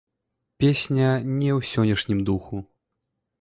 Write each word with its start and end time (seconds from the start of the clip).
Песня 0.63 1.03
не 1.41 1.49
ў 1.57 1.67
сённяшнім 1.73 2.25
духу. 2.31 2.63